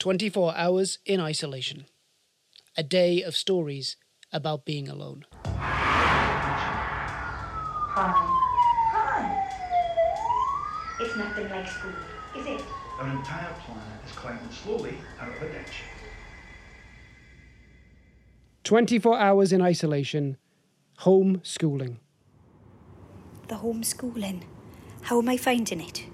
24 0.00 0.56
hours 0.56 0.98
in 1.04 1.20
isolation. 1.20 1.84
A 2.74 2.82
day 2.82 3.22
of 3.22 3.36
stories 3.36 3.98
about 4.32 4.64
being 4.64 4.88
alone. 4.88 5.26
Hi. 5.44 5.60
Hi. 8.92 9.44
It's 11.00 11.16
nothing 11.16 11.50
like 11.50 11.68
school, 11.68 11.92
is 12.34 12.46
it? 12.46 12.64
Our 12.98 13.10
entire 13.10 13.52
planet 13.66 14.00
is 14.06 14.12
climbing 14.12 14.50
slowly 14.50 14.94
out 15.20 15.28
of 15.28 15.42
a 15.42 15.52
ditch. 15.52 15.82
24 18.64 19.18
hours 19.18 19.52
in 19.52 19.60
isolation. 19.60 20.38
Homeschooling. 21.00 21.98
The 23.48 23.56
homeschooling. 23.56 24.44
How 25.02 25.18
am 25.20 25.28
I 25.28 25.36
finding 25.36 25.82
it? 25.82 26.06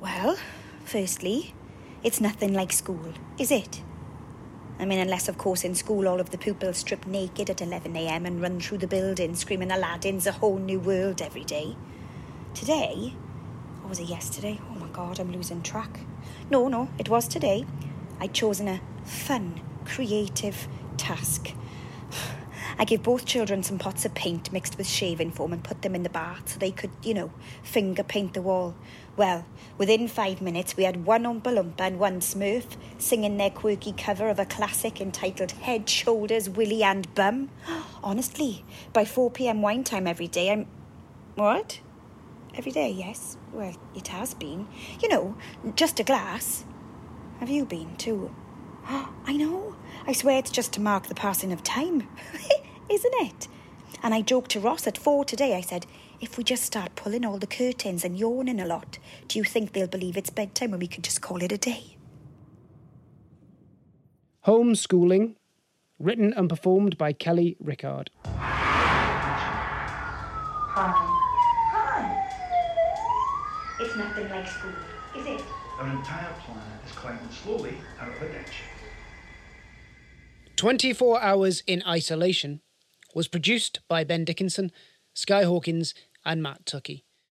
Well, 0.00 0.36
firstly, 0.84 1.54
it's 2.06 2.20
nothing 2.20 2.54
like 2.54 2.72
school, 2.72 3.12
is 3.36 3.50
it? 3.50 3.82
I 4.78 4.84
mean, 4.84 5.00
unless, 5.00 5.28
of 5.28 5.38
course, 5.38 5.64
in 5.64 5.74
school 5.74 6.06
all 6.06 6.20
of 6.20 6.30
the 6.30 6.38
pupils 6.38 6.76
strip 6.76 7.04
naked 7.04 7.50
at 7.50 7.56
11am 7.56 8.24
and 8.24 8.40
run 8.40 8.60
through 8.60 8.78
the 8.78 8.86
building 8.86 9.34
screaming 9.34 9.72
Aladdin's 9.72 10.24
a 10.24 10.30
whole 10.30 10.58
new 10.58 10.78
world 10.78 11.20
every 11.20 11.42
day. 11.42 11.74
Today, 12.54 13.12
or 13.82 13.88
was 13.88 13.98
it 13.98 14.04
yesterday? 14.04 14.60
Oh 14.70 14.78
my 14.78 14.86
god, 14.90 15.18
I'm 15.18 15.32
losing 15.32 15.62
track. 15.62 15.98
No, 16.48 16.68
no, 16.68 16.88
it 16.96 17.08
was 17.08 17.26
today. 17.26 17.66
I'd 18.20 18.32
chosen 18.32 18.68
a 18.68 18.80
fun, 19.02 19.60
creative 19.84 20.68
task. 20.96 21.54
I 22.78 22.84
gave 22.84 23.02
both 23.02 23.24
children 23.24 23.62
some 23.62 23.78
pots 23.78 24.04
of 24.04 24.14
paint 24.14 24.52
mixed 24.52 24.76
with 24.76 24.86
shaving 24.86 25.30
foam 25.30 25.52
and 25.54 25.64
put 25.64 25.80
them 25.80 25.94
in 25.94 26.02
the 26.02 26.10
bath 26.10 26.50
so 26.50 26.58
they 26.58 26.70
could, 26.70 26.90
you 27.02 27.14
know, 27.14 27.32
finger 27.62 28.02
paint 28.02 28.34
the 28.34 28.42
wall. 28.42 28.74
Well, 29.16 29.46
within 29.78 30.08
five 30.08 30.42
minutes, 30.42 30.76
we 30.76 30.84
had 30.84 31.06
one 31.06 31.22
Oompa 31.22 31.44
Loompa 31.44 31.80
and 31.80 31.98
one 31.98 32.20
Smurf 32.20 32.76
singing 32.98 33.38
their 33.38 33.48
quirky 33.48 33.92
cover 33.92 34.28
of 34.28 34.38
a 34.38 34.44
classic 34.44 35.00
entitled 35.00 35.52
Head, 35.52 35.88
Shoulders, 35.88 36.50
Willy 36.50 36.82
and 36.82 37.12
Bum. 37.14 37.48
Honestly, 38.04 38.62
by 38.92 39.06
4 39.06 39.30
pm 39.30 39.62
wine 39.62 39.82
time 39.82 40.06
every 40.06 40.28
day, 40.28 40.52
I'm. 40.52 40.66
What? 41.34 41.80
Every 42.54 42.72
day, 42.72 42.90
yes. 42.90 43.38
Well, 43.52 43.74
it 43.94 44.08
has 44.08 44.34
been. 44.34 44.68
You 45.00 45.08
know, 45.08 45.36
just 45.76 45.98
a 45.98 46.04
glass. 46.04 46.64
Have 47.40 47.48
you 47.48 47.64
been 47.64 47.96
too? 47.96 48.34
I 48.86 49.34
know. 49.36 49.76
I 50.06 50.12
swear 50.12 50.38
it's 50.38 50.50
just 50.50 50.74
to 50.74 50.80
mark 50.80 51.06
the 51.06 51.14
passing 51.14 51.52
of 51.52 51.62
time. 51.62 52.06
Isn't 52.88 53.14
it? 53.16 53.48
And 54.02 54.14
I 54.14 54.20
joked 54.22 54.52
to 54.52 54.60
Ross 54.60 54.86
at 54.86 54.96
four 54.96 55.24
today. 55.24 55.56
I 55.56 55.60
said, 55.60 55.86
if 56.20 56.38
we 56.38 56.44
just 56.44 56.62
start 56.62 56.94
pulling 56.94 57.24
all 57.24 57.38
the 57.38 57.46
curtains 57.46 58.04
and 58.04 58.18
yawning 58.18 58.60
a 58.60 58.66
lot, 58.66 58.98
do 59.28 59.38
you 59.38 59.44
think 59.44 59.72
they'll 59.72 59.88
believe 59.88 60.16
it's 60.16 60.30
bedtime 60.30 60.72
and 60.72 60.80
we 60.80 60.86
can 60.86 61.02
just 61.02 61.20
call 61.20 61.42
it 61.42 61.52
a 61.52 61.58
day? 61.58 61.96
Homeschooling. 64.46 65.34
Written 65.98 66.32
and 66.34 66.48
performed 66.48 66.96
by 66.98 67.12
Kelly 67.12 67.56
Rickard. 67.58 68.10
Hi. 68.26 68.32
Hi. 71.72 72.26
It's 73.80 73.96
nothing 73.96 74.28
like 74.28 74.46
school, 74.46 74.72
is 75.16 75.26
it? 75.26 75.42
Our 75.78 75.88
entire 75.88 76.34
planet 76.44 76.84
is 76.86 76.92
climbing 76.92 77.30
slowly 77.30 77.78
out 77.98 78.08
of 78.08 78.22
a 78.22 78.28
ditch. 78.28 78.62
24 80.56 81.22
Hours 81.22 81.62
in 81.66 81.82
Isolation 81.86 82.60
was 83.16 83.28
produced 83.28 83.80
by 83.88 84.04
Ben 84.04 84.26
Dickinson, 84.26 84.70
Sky 85.14 85.44
Hawkins, 85.44 85.94
and 86.26 86.42
Matt 86.42 86.66
Tuckey. 86.66 87.05